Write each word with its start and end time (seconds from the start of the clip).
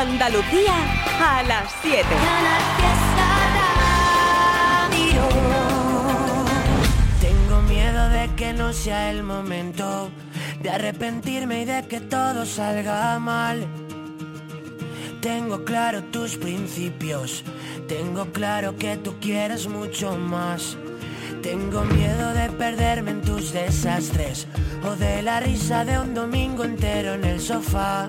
Andalucía 0.00 0.72
a 1.20 1.42
las 1.42 1.70
7. 1.82 2.02
Tengo 7.20 7.60
miedo 7.68 8.08
de 8.08 8.30
que 8.34 8.54
no 8.54 8.72
sea 8.72 9.10
el 9.10 9.22
momento 9.22 10.10
de 10.62 10.70
arrepentirme 10.70 11.60
y 11.60 11.64
de 11.66 11.86
que 11.86 12.00
todo 12.00 12.46
salga 12.46 13.18
mal. 13.18 13.66
Tengo 15.20 15.66
claro 15.66 16.02
tus 16.04 16.38
principios, 16.38 17.44
tengo 17.86 18.32
claro 18.32 18.76
que 18.76 18.96
tú 18.96 19.16
quieres 19.20 19.68
mucho 19.68 20.16
más. 20.16 20.78
Tengo 21.42 21.84
miedo 21.84 22.32
de 22.32 22.48
perderme 22.52 23.10
en 23.10 23.20
tus 23.20 23.52
desastres 23.52 24.46
o 24.82 24.96
de 24.96 25.20
la 25.20 25.40
risa 25.40 25.84
de 25.84 25.98
un 25.98 26.14
domingo 26.14 26.64
entero 26.64 27.12
en 27.12 27.24
el 27.24 27.38
sofá. 27.38 28.08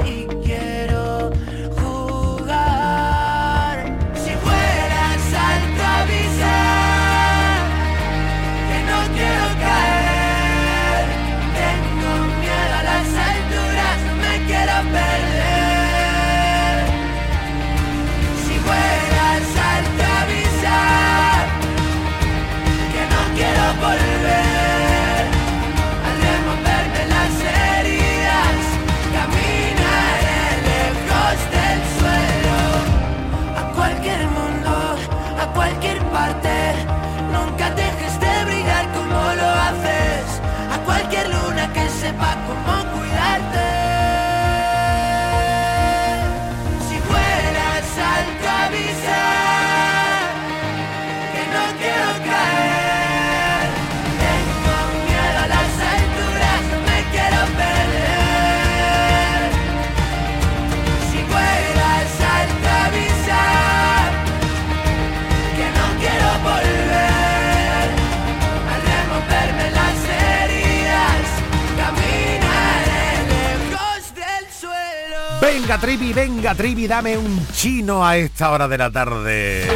venga, 76.53 76.87
dame 76.87 77.17
un 77.17 77.47
chino 77.53 78.05
a 78.05 78.17
esta 78.17 78.51
hora 78.51 78.67
de 78.67 78.77
la 78.77 78.91
tarde. 78.91 79.70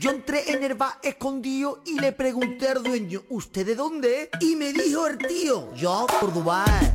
Yo 0.00 0.12
entré 0.12 0.50
en 0.50 0.64
el 0.64 0.76
bar 0.76 0.94
escondido 1.02 1.82
y 1.84 2.00
le 2.00 2.12
pregunté 2.12 2.68
al 2.68 2.82
dueño, 2.82 3.20
¿usted 3.28 3.66
de 3.66 3.74
dónde? 3.74 4.22
es?". 4.22 4.28
Y 4.40 4.56
me 4.56 4.72
dijo 4.72 5.06
el 5.06 5.18
tío, 5.18 5.74
yo 5.74 6.06
por 6.18 6.32
Dubái. 6.32 6.90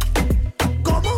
¿Cómo? 0.81 1.11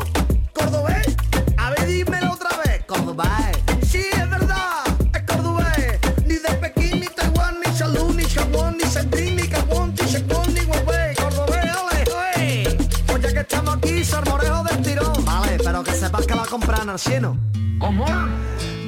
¿Cordobés? 0.54 1.16
A 1.56 1.70
ver, 1.70 1.88
dímelo 1.88 2.34
otra 2.34 2.50
vez. 2.58 2.84
Cordobés. 2.86 3.56
Sí, 3.90 4.04
es 4.12 4.30
verdad. 4.30 4.84
Es 5.14 5.22
cordobés. 5.22 5.98
Ni 6.26 6.34
de 6.36 6.50
Pekín, 6.60 7.00
ni 7.00 7.08
Taiwán, 7.08 7.56
ni 7.66 7.74
Salud, 7.74 8.14
ni 8.14 8.26
Japón, 8.26 8.76
ni 8.78 8.84
Sendrín, 8.90 9.38
ni 9.38 9.44
Gabón, 9.44 9.96
ni 9.98 10.08
Shekón, 10.12 10.54
ni 10.54 10.60
Huawei. 10.60 11.16
Cordobés, 11.16 11.72
ole, 11.74 12.04
ole. 12.12 12.78
Pues 13.08 13.22
ya 13.22 13.32
que 13.32 13.40
estamos 13.40 13.78
aquí, 13.78 14.04
salmorejo 14.04 14.62
del 14.66 14.82
tirón. 14.82 15.24
Vale, 15.24 15.58
pero 15.64 15.82
que 15.86 15.94
sepas 15.94 16.28
que 16.28 16.36
la 16.36 16.46
compran 16.46 16.90
al 16.90 17.00
cielo. 17.00 17.38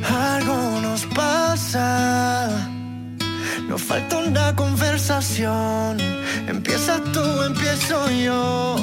Algo 0.03 0.81
nos 0.81 1.05
pasa. 1.05 2.69
Nos 3.69 3.84
falta 3.84 4.18
una 4.18 4.56
conversación. 4.56 6.00
Empieza 6.47 7.00
tú, 7.13 7.44
empiezo 7.44 8.09
yo. 8.09 8.78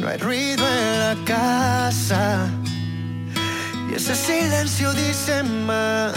No 0.00 0.08
hay 0.08 0.18
ruido 0.18 0.64
en 0.68 1.00
la 1.00 1.16
casa. 1.24 2.46
Y 3.90 3.94
ese 3.96 4.14
silencio 4.14 4.92
dice 4.92 5.42
más. 5.42 6.12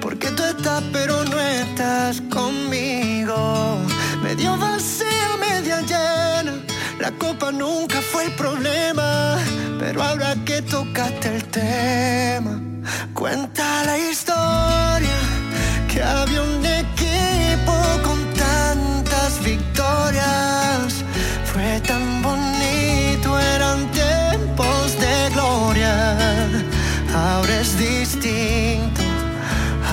Porque 0.00 0.30
tú 0.30 0.44
estás, 0.44 0.82
pero 0.94 1.24
no 1.24 1.38
estás 1.38 2.22
conmigo. 2.32 3.76
Medio 4.22 4.56
vacía, 4.56 5.36
media 5.38 5.82
llena. 5.82 6.54
La 6.98 7.10
copa 7.18 7.52
nunca 7.52 8.00
fue 8.00 8.24
el 8.24 8.32
problema. 8.32 9.36
Pero 9.78 10.02
ahora 10.02 10.34
que 10.46 10.62
tocaste 10.62 11.36
el 11.36 11.44
tema, 11.44 12.58
cuenta 13.12 13.84
la 13.84 13.98
historia. 13.98 14.17
Que 15.98 16.04
había 16.04 16.42
un 16.42 16.64
equipo 16.64 17.74
con 18.04 18.20
tantas 18.34 19.42
victorias. 19.42 21.02
Fue 21.52 21.80
tan 21.80 22.22
bonito, 22.22 23.36
eran 23.36 23.90
tiempos 23.90 24.96
de 25.00 25.30
gloria. 25.34 26.16
Ahora 27.12 27.60
es 27.60 27.76
distinto. 27.76 29.02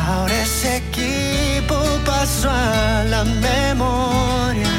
Ahora 0.07 0.43
ese 0.43 0.77
equipo 0.77 1.75
pasó 2.05 2.51
a 2.51 3.03
la 3.05 3.23
memoria. 3.23 4.69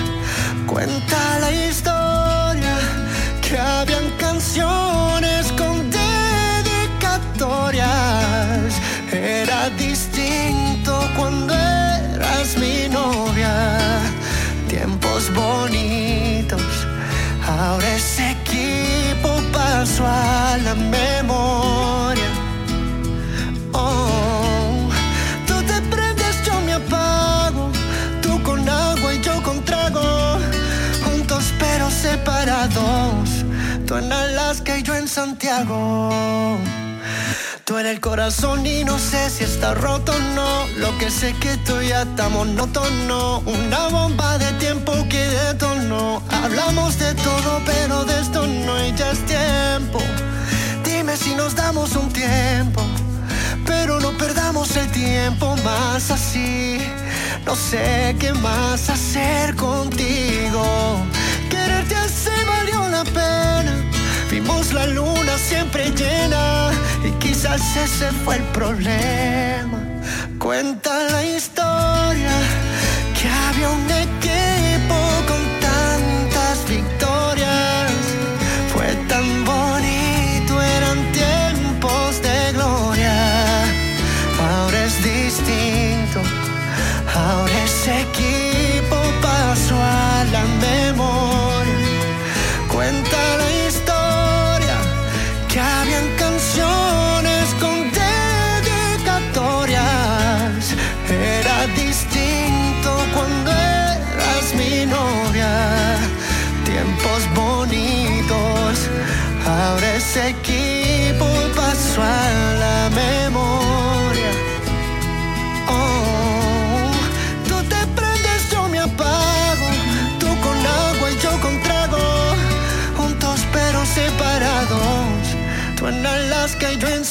Cuenta 0.65 1.41
la 1.41 1.51
historia 1.51 2.77
que 3.43 3.59
habían 3.59 4.09
canciones 4.17 4.86
cuando 11.17 11.55
eras 11.55 12.57
mi 12.59 12.89
novia. 12.89 13.53
Tiempos 14.69 15.33
bonitos, 15.35 16.87
ahora 17.47 17.89
ese 17.95 18.33
equipo 18.33 19.31
pasó 19.53 20.07
a 20.07 20.59
la 20.65 20.75
memoria. 20.75 22.31
Oh, 23.73 24.89
tú 25.47 25.55
te 25.63 25.81
prendes, 25.95 26.45
yo 26.45 26.61
me 26.67 26.75
apago, 26.75 27.71
tú 28.23 28.43
con 28.43 28.69
agua 28.69 29.15
y 29.15 29.21
yo 29.21 29.43
con 29.43 29.65
trago, 29.65 30.39
juntos 31.05 31.53
pero 31.59 31.91
separados, 31.91 33.45
tú 33.87 33.97
en 33.97 34.13
Alaska 34.13 34.79
y 34.79 34.83
yo 34.83 34.95
en 34.95 35.09
Santiago. 35.09 36.59
Tú 37.67 37.79
en 37.79 37.87
el 37.87 38.01
corazón 38.01 38.65
y 38.65 38.85
no 38.85 38.97
sé 38.97 39.29
si 39.29 39.43
está 39.43 39.75
roto 39.75 40.13
o 40.13 40.19
no. 40.37 40.69
Lo 40.77 40.97
que 40.99 41.11
sé 41.11 41.35
que 41.41 41.57
tú 41.67 41.83
ya 41.83 42.03
está 42.03 42.29
monótono. 42.29 43.41
Una 43.41 43.89
bomba 43.89 44.39
de 44.39 44.53
tiempo 44.61 44.93
que 45.11 45.19
detonó. 45.19 46.23
Hablamos 46.31 46.97
de 46.97 47.13
todo, 47.15 47.61
pero 47.67 48.05
de 48.05 48.21
esto 48.21 48.47
no 48.47 48.77
hay 48.77 48.95
ya 48.95 49.11
es 49.11 49.19
tiempo. 49.27 49.99
Dime 50.85 51.17
si 51.17 51.35
nos 51.35 51.57
damos 51.57 51.97
un 51.97 52.09
tiempo. 52.13 52.83
Pero 53.67 53.99
no 53.99 54.13
perdamos 54.13 54.77
el 54.77 54.89
tiempo 54.93 55.57
más 55.65 56.09
así. 56.13 56.79
No 57.45 57.57
sé 57.57 58.15
qué 58.21 58.33
más 58.33 58.89
hacer 58.89 59.57
contigo. 59.57 61.05
Quererte 61.51 61.97
así 61.97 62.31
valió 62.47 62.89
la 62.91 63.03
pena. 63.03 63.75
Vimos 64.31 64.73
la 64.73 64.87
luna 64.87 65.37
siempre 65.37 65.91
llena 65.91 66.71
quizás 67.47 67.77
ese 67.77 68.11
fue 68.25 68.37
el 68.37 68.43
problema. 68.45 69.79
Cuenta 70.39 70.91
la 71.11 71.25
historia 71.25 72.33
que 73.15 73.29
había 73.29 73.71
un 73.71 73.91
equipo 73.91 74.46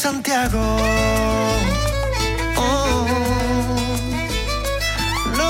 Santiago. 0.06 0.62
Oh, 2.58 3.08
no, 5.36 5.50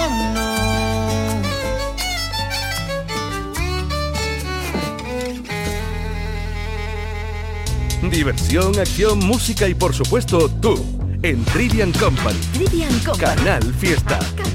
no. 8.01 8.09
Diversión, 8.09 8.79
acción, 8.79 9.19
música 9.19 9.67
y 9.67 9.73
por 9.73 9.93
supuesto 9.93 10.49
tú 10.61 10.77
en 11.21 11.43
Trivian 11.43 11.91
Company. 11.91 12.39
Trivian 12.53 12.97
Company. 12.99 13.35
Canal 13.35 13.73
Fiesta. 13.73 14.19
Canal 14.37 14.54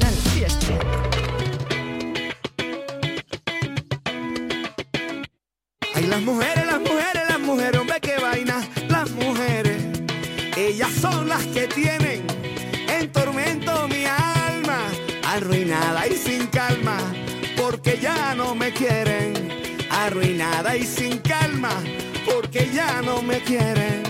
Arruinada 19.90 20.76
y 20.76 20.84
sin 20.84 21.18
calma, 21.18 21.70
porque 22.24 22.70
ya 22.74 23.00
no 23.02 23.22
me 23.22 23.38
quieren. 23.40 24.02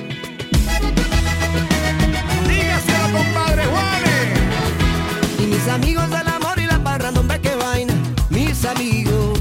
Dígaselo, 2.49 3.19
compadre 3.19 3.65
Juanes. 3.67 5.41
Y 5.41 5.47
mis 5.47 5.69
amigos 5.69 6.09
del 6.09 6.29
amor 6.29 6.59
y 6.59 6.67
la 6.67 6.83
parranda, 6.83 7.21
hombre, 7.21 7.41
qué 7.41 7.55
vaina. 7.55 7.93
Mis 8.31 8.65
amigos 8.65 9.39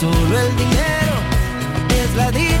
solo 0.00 0.38
el 0.38 0.56
dinero 0.56 1.14
es 1.90 2.14
la 2.16 2.30
dicha. 2.30 2.54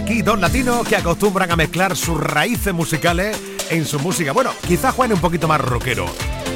Aquí 0.00 0.22
dos 0.22 0.40
latinos 0.40 0.88
que 0.88 0.96
acostumbran 0.96 1.50
a 1.52 1.56
mezclar 1.56 1.94
sus 1.94 2.18
raíces 2.18 2.72
musicales 2.72 3.38
en 3.68 3.84
su 3.84 4.00
música. 4.00 4.32
Bueno, 4.32 4.50
quizá 4.66 4.92
Juan 4.92 5.12
un 5.12 5.20
poquito 5.20 5.46
más 5.46 5.60
rockero, 5.60 6.06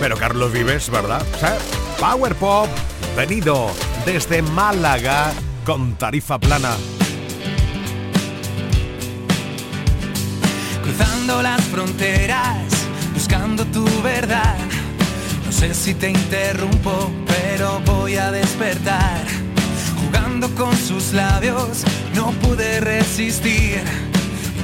pero 0.00 0.16
Carlos 0.16 0.50
Vives, 0.50 0.88
¿verdad? 0.88 1.22
Power 2.00 2.34
Pop, 2.36 2.68
venido 3.14 3.70
desde 4.06 4.40
Málaga 4.40 5.30
con 5.66 5.94
tarifa 5.96 6.38
plana. 6.38 6.74
Cruzando 10.82 11.42
las 11.42 11.62
fronteras, 11.64 12.64
buscando 13.12 13.66
tu 13.66 13.84
verdad. 14.02 14.56
No 15.44 15.52
sé 15.52 15.74
si 15.74 15.92
te 15.92 16.08
interrumpo, 16.08 17.12
pero 17.26 17.78
voy 17.80 18.16
a 18.16 18.30
despertar. 18.30 19.22
Con 20.52 20.76
sus 20.76 21.14
labios, 21.14 21.84
no 22.14 22.30
pude 22.32 22.78
resistir. 22.78 23.82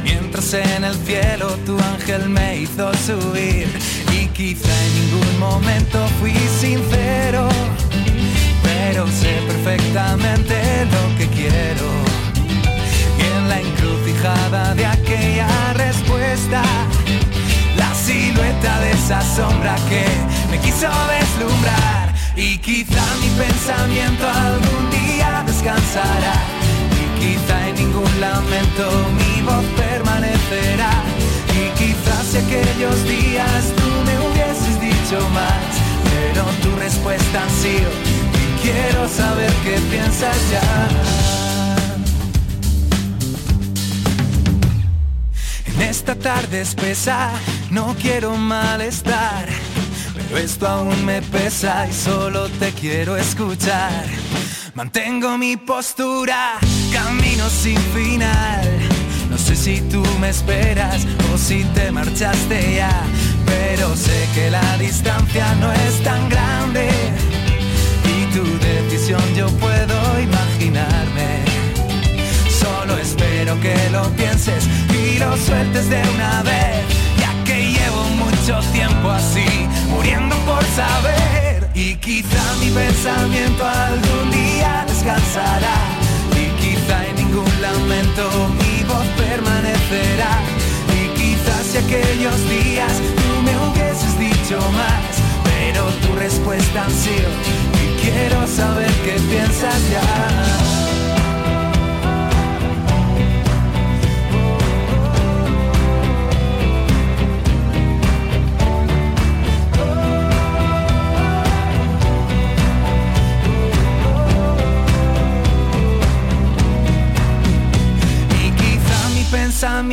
mientras 0.04 0.52
en 0.52 0.84
el 0.84 0.94
cielo 0.94 1.48
tu 1.64 1.76
ángel 1.80 2.28
me 2.28 2.58
hizo 2.58 2.92
subir. 2.94 3.66
Y 4.12 4.26
quizá 4.26 4.68
en 4.84 4.94
ningún 5.00 5.38
momento 5.40 6.06
fui 6.20 6.34
sincero, 6.60 7.48
pero 8.62 9.06
sé 9.08 9.40
perfectamente 9.48 10.84
lo 10.84 11.18
que 11.18 11.26
quiero. 11.28 11.88
Y 13.18 13.38
en 13.38 13.48
la 13.48 13.60
encrucijada 13.60 14.74
de 14.74 14.84
aquella 14.84 15.72
respuesta, 15.72 16.62
la 17.76 17.94
silueta 17.94 18.80
de 18.80 18.92
esa 18.92 19.22
sombra 19.34 19.74
que 19.88 20.04
me 20.50 20.58
quiso 20.58 20.88
deslumbrar. 21.08 22.14
Y 22.36 22.58
quizá 22.58 23.02
mi 23.20 23.28
pensamiento 23.30 24.28
algún 24.28 24.90
día 24.90 25.19
descansará. 25.60 26.34
Y 26.96 27.20
quizá 27.20 27.68
en 27.68 27.74
ningún 27.76 28.20
lamento 28.20 28.90
mi 29.18 29.42
voz 29.42 29.64
permanecerá. 29.76 30.90
Y 31.54 31.78
quizás 31.78 32.24
si 32.30 32.38
aquellos 32.38 33.04
días 33.04 33.64
tú 33.76 33.88
me 34.06 34.18
hubieses 34.26 34.80
dicho 34.80 35.28
más, 35.30 35.68
pero 36.10 36.44
tu 36.62 36.76
respuesta 36.78 37.44
ha 37.44 37.50
sido, 37.50 37.90
y 38.40 38.62
quiero 38.62 39.08
saber 39.08 39.52
qué 39.64 39.78
piensas 39.90 40.36
ya. 40.50 40.88
En 45.66 45.82
esta 45.82 46.14
tarde 46.14 46.60
espesa, 46.62 47.30
no 47.70 47.94
quiero 48.00 48.36
malestar 48.36 49.48
esto 50.36 50.68
aún 50.68 51.04
me 51.04 51.20
pesa 51.22 51.88
y 51.88 51.92
solo 51.92 52.48
te 52.60 52.70
quiero 52.72 53.16
escuchar. 53.16 54.04
Mantengo 54.74 55.36
mi 55.36 55.56
postura, 55.56 56.58
camino 56.92 57.48
sin 57.48 57.76
final. 57.92 58.68
No 59.28 59.36
sé 59.36 59.56
si 59.56 59.80
tú 59.82 60.02
me 60.20 60.30
esperas 60.30 61.06
o 61.32 61.38
si 61.38 61.64
te 61.74 61.90
marchaste 61.90 62.76
ya, 62.76 63.02
pero 63.46 63.96
sé 63.96 64.28
que 64.34 64.50
la 64.50 64.76
distancia 64.78 65.54
no 65.56 65.72
es 65.72 66.02
tan 66.02 66.28
grande 66.28 66.88
y 68.04 68.34
tu 68.34 68.44
decisión 68.58 69.22
yo 69.34 69.48
puedo 69.58 70.20
imaginarme. 70.20 71.44
Solo 72.48 72.96
espero 72.98 73.60
que 73.60 73.76
lo 73.90 74.08
pienses 74.10 74.68
y 74.88 75.18
lo 75.18 75.36
sueltes 75.36 75.90
de 75.90 76.00
una 76.14 76.42
vez, 76.42 76.84
ya 77.18 77.44
que 77.44 77.72
llevo 77.72 78.04
mucho 78.24 78.60
tiempo 78.72 79.10
así, 79.10 79.46
muriendo 79.88 80.36
por 80.46 80.64
saber. 80.64 81.59
Y 81.74 81.96
quizá 81.96 82.42
mi 82.60 82.70
pensamiento 82.70 83.64
algún 83.66 84.30
día 84.30 84.84
descansará. 84.86 85.76
Y 86.36 86.46
quizá 86.60 87.06
en 87.06 87.16
ningún 87.16 87.62
lamento 87.62 88.30
mi 88.60 88.84
voz 88.84 89.06
permanecerá. 89.16 90.40
Y 90.98 91.08
quizás 91.18 91.66
si 91.70 91.78
aquellos 91.78 92.48
días 92.48 92.92
tú 93.16 93.42
me 93.42 93.56
hubieses 93.68 94.18
dicho 94.18 94.58
más, 94.72 95.02
pero 95.44 95.84
tu 96.02 96.14
respuesta 96.16 96.86
ha 96.86 96.90
sido, 96.90 97.30
y 97.82 98.00
quiero 98.02 98.46
saber 98.46 98.90
qué 99.04 99.20
piensas 99.30 99.80
ya. 99.90 100.69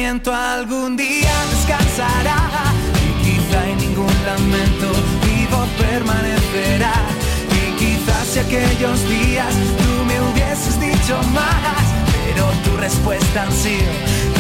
Pensamiento 0.08 0.34
algún 0.34 0.96
día 0.96 1.32
descansará 1.52 2.50
y 3.04 3.26
quizá 3.26 3.68
en 3.68 3.78
ningún 3.78 4.14
lamento 4.26 4.92
vivo 5.26 5.66
permanecerá. 5.78 6.94
Y 7.52 7.76
quizás 7.78 8.28
si 8.28 8.40
aquellos 8.40 9.10
días 9.10 9.54
tú 9.78 10.06
me 10.06 10.22
hubieses 10.22 10.80
dicho 10.80 11.22
más 11.34 11.84
pero 12.26 12.46
tu 12.64 12.78
respuesta 12.78 13.44
ha 13.44 13.52
sido 13.52 13.92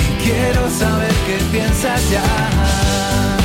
y 0.03 0.23
quiero 0.23 0.69
saber 0.69 1.13
qué 1.25 1.37
piensas 1.51 2.09
ya 2.09 3.36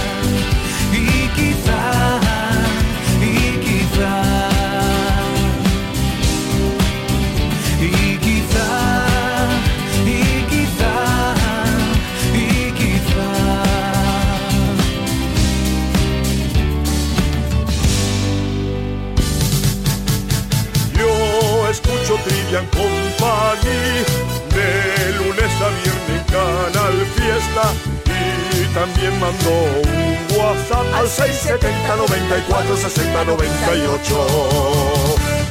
Trivian 22.52 22.66
Company 22.66 24.04
de 24.52 24.68
lunes 25.16 25.52
a 25.62 25.70
viernes 25.80 26.20
Canal 26.30 26.96
Fiesta 27.16 27.72
y 28.04 28.68
también 28.74 29.14
mandó 29.18 29.50
un 29.50 30.18
WhatsApp 30.38 30.84
al 30.94 31.08
670 31.08 31.96
94 31.96 32.76
60 32.76 33.24
98. 33.24 35.41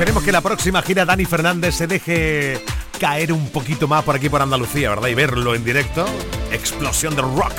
Esperemos 0.00 0.24
que 0.24 0.32
la 0.32 0.40
próxima 0.40 0.80
gira 0.80 1.04
Dani 1.04 1.26
Fernández 1.26 1.74
se 1.74 1.86
deje 1.86 2.64
caer 2.98 3.34
un 3.34 3.50
poquito 3.50 3.86
más 3.86 4.02
por 4.02 4.16
aquí 4.16 4.30
por 4.30 4.40
Andalucía, 4.40 4.88
¿verdad? 4.88 5.08
Y 5.08 5.14
verlo 5.14 5.54
en 5.54 5.62
directo. 5.62 6.06
Explosión 6.50 7.14
del 7.14 7.26
rock. 7.26 7.52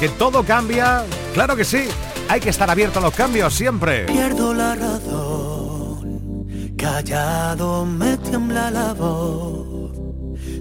Que 0.00 0.08
todo 0.08 0.42
cambia. 0.42 1.04
Claro 1.34 1.54
que 1.54 1.66
sí. 1.66 1.84
Hay 2.30 2.40
que 2.40 2.48
estar 2.48 2.70
abierto 2.70 2.98
a 2.98 3.02
los 3.02 3.12
cambios 3.12 3.52
siempre. 3.52 4.06
Pierdo 4.06 4.54
la 4.54 4.74
razón. 4.74 6.46
Callado 6.78 7.84
me 7.84 8.16
tiembla 8.16 8.70
la 8.70 8.94
voz. 8.94 9.92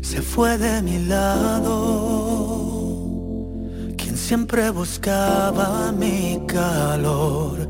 Se 0.02 0.22
fue 0.22 0.58
de 0.58 0.82
mi 0.82 1.06
lado. 1.06 2.42
Quien 3.98 4.18
siempre 4.18 4.70
buscaba 4.70 5.94
mi 5.94 6.42
calor 6.46 7.70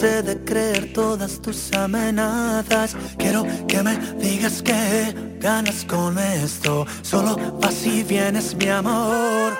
cansé 0.00 0.22
de 0.22 0.44
creer 0.44 0.92
todas 0.92 1.40
tus 1.40 1.72
amenazas. 1.72 2.96
Quiero 3.18 3.44
que 3.68 3.82
me 3.82 3.96
digas 4.18 4.62
que 4.62 5.14
ganas 5.40 5.84
con 5.84 6.18
esto. 6.18 6.86
Solo 7.02 7.36
vas 7.60 7.86
y 7.86 8.02
vienes, 8.02 8.54
mi 8.54 8.68
amor. 8.68 9.52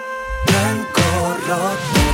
Blanco, 0.46 1.03
rojo. 1.46 2.10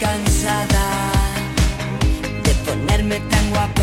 cansada 0.00 0.86
de 2.44 2.52
ponerme 2.64 3.20
tan 3.30 3.50
guapa. 3.50 3.79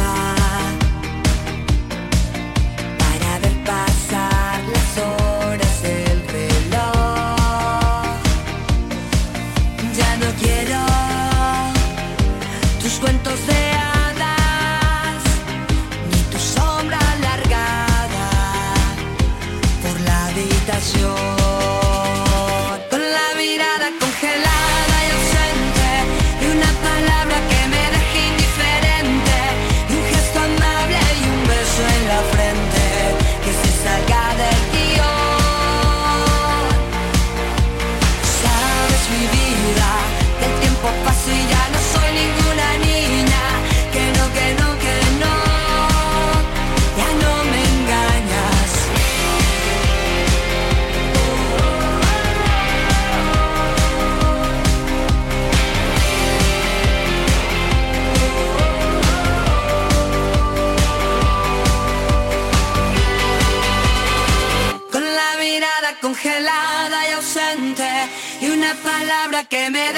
que 69.46 69.70
me. 69.70 69.97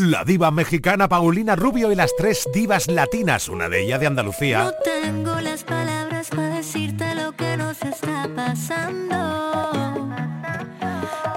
La 0.00 0.24
diva 0.24 0.50
mexicana 0.50 1.10
Paulina 1.10 1.56
Rubio 1.56 1.92
y 1.92 1.94
las 1.94 2.16
tres 2.16 2.48
divas 2.54 2.88
latinas, 2.88 3.50
una 3.50 3.68
de 3.68 3.82
ellas 3.82 4.00
de 4.00 4.06
Andalucía. 4.06 4.64
No 4.64 4.72
tengo 4.82 5.38
las 5.42 5.62
palabras 5.62 6.30
para 6.30 6.54
decirte 6.54 7.14
lo 7.14 7.32
que 7.32 7.58
nos 7.58 7.82
está 7.82 8.26
pasando. 8.34 10.08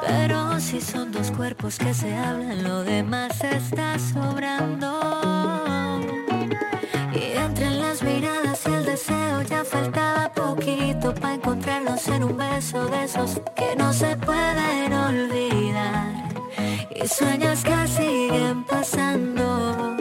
Pero 0.07 0.61
si 0.61 0.79
son 0.79 1.11
dos 1.11 1.29
cuerpos 1.31 1.77
que 1.77 1.93
se 1.93 2.15
hablan, 2.15 2.63
lo 2.63 2.85
demás 2.85 3.43
está 3.43 3.99
sobrando. 3.99 4.97
Y 7.13 7.37
entre 7.37 7.69
las 7.69 8.01
miradas 8.01 8.61
y 8.65 8.71
el 8.71 8.85
deseo 8.85 9.41
ya 9.41 9.65
faltaba 9.65 10.31
poquito 10.31 11.13
para 11.13 11.33
encontrarnos 11.33 12.07
en 12.07 12.23
un 12.23 12.37
beso 12.37 12.85
de 12.85 13.03
esos 13.03 13.41
que 13.57 13.75
no 13.75 13.91
se 13.91 14.15
pueden 14.15 14.93
olvidar 14.93 16.02
y 16.95 17.07
sueñas 17.07 17.63
que 17.63 17.87
siguen 17.87 18.63
pasando. 18.63 19.92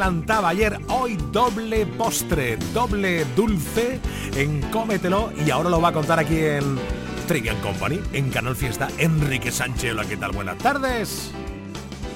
Adelantaba 0.00 0.48
ayer. 0.48 0.78
Hoy 0.88 1.18
doble 1.30 1.84
postre, 1.84 2.56
doble 2.72 3.26
dulce 3.36 4.00
en 4.34 4.62
Cómetelo 4.70 5.30
y 5.44 5.50
ahora 5.50 5.68
lo 5.68 5.80
va 5.80 5.88
a 5.88 5.92
contar 5.92 6.18
aquí 6.18 6.38
en 6.38 6.78
Trivian 7.28 7.60
Company, 7.60 8.00
en 8.14 8.30
Canal 8.30 8.56
Fiesta. 8.56 8.88
Enrique 8.96 9.50
Sánchez, 9.52 9.92
hola, 9.92 10.06
¿qué 10.06 10.16
tal? 10.16 10.32
Buenas 10.32 10.56
tardes. 10.56 11.30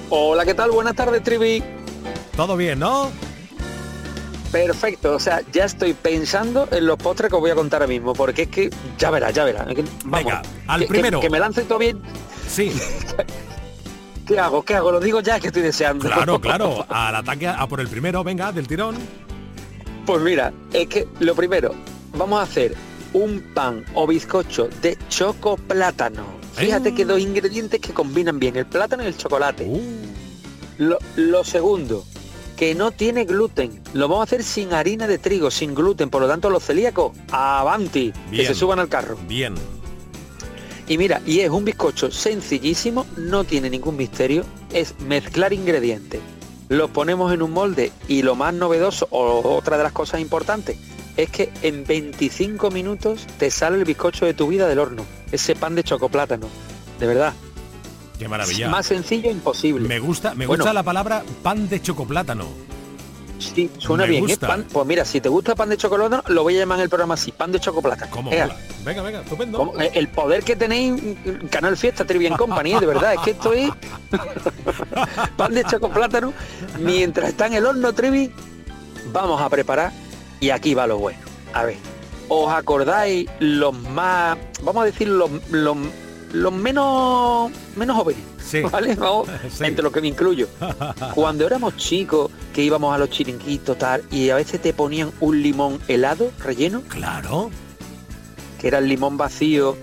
Hola, 0.09 0.47
¿qué 0.47 0.55
tal? 0.55 0.70
Buenas 0.70 0.94
tardes, 0.94 1.23
Trivi. 1.23 1.62
Todo 2.35 2.57
bien, 2.57 2.79
¿no? 2.79 3.11
Perfecto, 4.51 5.14
o 5.14 5.18
sea, 5.18 5.42
ya 5.53 5.64
estoy 5.64 5.92
pensando 5.92 6.68
en 6.70 6.87
los 6.87 6.97
postres 6.97 7.29
que 7.29 7.37
os 7.37 7.40
voy 7.40 7.51
a 7.51 7.55
contar 7.55 7.83
ahora 7.83 7.92
mismo, 7.92 8.14
porque 8.14 8.42
es 8.42 8.49
que 8.49 8.70
ya 8.97 9.11
verás, 9.11 9.35
ya 9.35 9.44
verás. 9.44 9.66
Vamos, 9.66 10.25
Venga, 10.25 10.42
al 10.68 10.81
que, 10.81 10.87
primero. 10.87 11.20
Que, 11.20 11.27
que 11.27 11.31
me 11.31 11.38
lance 11.38 11.62
todo 11.64 11.79
bien. 11.79 12.01
Sí. 12.49 12.73
¿Qué 14.26 14.38
hago? 14.38 14.62
¿Qué 14.64 14.74
hago? 14.74 14.90
Lo 14.92 15.00
digo 15.00 15.20
ya 15.20 15.38
que 15.40 15.48
estoy 15.48 15.62
deseando. 15.62 16.06
Claro, 16.08 16.40
claro. 16.40 16.87
Al 16.88 17.14
ataque 17.16 17.46
a 17.48 17.66
por 17.66 17.80
el 17.80 17.88
primero, 17.88 18.24
venga, 18.24 18.52
del 18.52 18.66
tirón. 18.66 18.96
Pues 20.06 20.20
mira, 20.22 20.52
es 20.72 20.87
que 20.88 21.06
lo 21.20 21.34
primero, 21.34 21.74
vamos 22.14 22.38
a 22.40 22.42
hacer 22.42 22.74
un 23.12 23.40
pan 23.54 23.84
o 23.94 24.06
bizcocho 24.06 24.68
de 24.82 24.98
choco 25.08 25.56
plátano. 25.56 26.24
Fíjate 26.54 26.90
Eh. 26.90 26.94
que 26.94 27.04
dos 27.04 27.20
ingredientes 27.20 27.80
que 27.80 27.92
combinan 27.92 28.38
bien, 28.38 28.56
el 28.56 28.66
plátano 28.66 29.02
y 29.02 29.06
el 29.06 29.16
chocolate. 29.16 29.64
Uh, 29.66 29.80
Lo, 30.78 30.98
lo 31.16 31.44
segundo, 31.44 32.04
que 32.56 32.74
no 32.74 32.90
tiene 32.90 33.24
gluten. 33.24 33.80
Lo 33.92 34.08
vamos 34.08 34.22
a 34.22 34.24
hacer 34.24 34.42
sin 34.42 34.72
harina 34.74 35.06
de 35.06 35.18
trigo, 35.18 35.50
sin 35.50 35.74
gluten. 35.74 36.10
Por 36.10 36.20
lo 36.22 36.28
tanto, 36.28 36.50
los 36.50 36.64
celíacos, 36.64 37.12
avanti, 37.30 38.12
que 38.12 38.30
Bien. 38.30 38.46
se 38.46 38.54
suban 38.54 38.78
al 38.80 38.88
carro. 38.88 39.16
bien. 39.28 39.54
Y 40.87 40.99
mira, 40.99 41.23
y 41.25 41.40
es 41.40 41.51
un 41.51 41.64
bizcocho 41.64 42.11
sencillísimo, 42.11 43.07
no 43.16 43.44
tiene 43.44 43.70
ningún 43.70 43.97
misterio, 43.97 44.44
es 44.73 44.94
mezclar 45.01 45.53
ingredientes. 45.53 46.20
Los 46.68 46.90
ponemos 46.90 47.33
en 47.33 47.42
un 47.42 47.53
molde 47.53 47.92
y 48.09 48.23
lo 48.23 48.35
más 48.35 48.53
novedoso, 48.53 49.09
o 49.11 49.40
otra 49.57 49.77
de 49.79 49.83
las 49.83 49.92
cosas 49.92 50.20
importantes, 50.20 50.77
es 51.16 51.31
que 51.31 51.51
en 51.62 51.87
25 51.87 52.70
minutos 52.70 53.27
te 53.38 53.51
sale 53.51 53.79
el 53.79 53.85
bizcocho 53.85 54.27
de 54.27 54.35
tu 54.35 54.49
vida 54.49 54.66
del 54.68 54.79
horno. 54.79 55.05
Ese 55.33 55.55
pan 55.55 55.75
de 55.75 55.85
chocoplátano. 55.85 56.49
De 57.01 57.07
verdad. 57.07 57.33
Qué 58.18 58.29
maravilla. 58.29 58.68
Más 58.68 58.87
sencillo 58.87 59.31
imposible. 59.31 59.88
Me 59.88 59.99
gusta, 59.99 60.35
me 60.35 60.47
Bueno. 60.47 60.62
gusta 60.62 60.73
la 60.75 60.83
palabra 60.83 61.25
pan 61.42 61.68
de 61.68 61.81
chocoplátano. 61.81 62.47
Sí, 63.38 63.70
suena 63.79 64.05
Me 64.05 64.11
bien. 64.11 64.25
gusta. 64.27 64.47
¿eh? 64.47 64.49
Pan- 64.49 64.66
pues 64.73 64.87
mira, 64.87 65.05
si 65.05 65.20
te 65.20 65.29
gusta 65.29 65.55
pan 65.55 65.68
de 65.68 65.77
chocolate, 65.77 66.33
lo 66.33 66.42
voy 66.44 66.57
a 66.57 66.61
llamar 66.61 66.79
en 66.79 66.85
el 66.85 66.88
programa 66.88 67.14
así, 67.14 67.33
pan 67.33 67.51
de 67.53 67.61
chocolate. 67.61 68.05
¿Cómo? 68.11 68.31
Venga, 68.31 69.03
venga, 69.03 69.20
estupendo. 69.20 69.59
¿cómo? 69.59 69.81
Eh, 69.81 69.90
El 69.94 70.09
poder 70.09 70.44
que 70.44 70.57
tenéis 70.57 71.03
en 71.25 71.49
Canal 71.49 71.77
Fiesta, 71.77 72.05
Trivian 72.05 72.37
Company, 72.37 72.73
¿eh? 72.75 72.81
de 72.81 72.87
verdad, 72.87 73.14
es 73.14 73.20
que 73.20 73.31
esto 73.33 73.53
es 73.53 73.70
pan 75.37 75.53
de 75.55 75.64
chocoplátano. 75.64 76.33
Mientras 76.79 77.29
está 77.31 77.47
en 77.47 77.55
el 77.55 77.66
horno, 77.66 77.92
Trivi, 77.92 78.31
vamos 79.12 79.40
a 79.40 79.49
preparar 79.49 79.92
y 80.40 80.51
aquí 80.51 80.75
va 80.75 80.87
lo 80.87 80.99
bueno. 80.99 81.18
A 81.53 81.64
ver, 81.64 81.77
¿os 82.29 82.53
acordáis 82.53 83.29
los 83.40 83.75
más, 83.75 84.37
vamos 84.62 84.83
a 84.83 84.87
decir, 84.87 85.09
los, 85.09 85.31
los, 85.51 85.77
los 86.35 86.53
menos, 86.53 87.51
menos 87.77 87.97
jóvenes? 87.97 88.23
Sí. 88.44 88.61
¿Vale? 88.70 88.94
Vamos, 88.94 89.29
Sí. 89.51 89.64
entre 89.64 89.83
los 89.83 89.92
que 89.92 90.01
me 90.01 90.09
incluyo. 90.09 90.49
Cuando 91.14 91.47
éramos 91.47 91.77
chicos, 91.77 92.31
que 92.53 92.62
íbamos 92.62 92.94
a 92.94 92.99
los 92.99 93.11
chiringuitos 93.11 93.79
tal, 93.79 94.03
y 94.11 94.31
a 94.31 94.37
veces 94.37 94.61
te 94.61 94.73
ponían 94.73 95.12
un 95.20 95.42
limón 95.42 95.81
helado, 95.88 96.31
relleno, 96.38 96.83
Claro. 96.88 97.51
que 98.61 98.68
era 98.68 98.79
el 98.79 98.88
limón 98.88 99.16
vacío. 99.16 99.77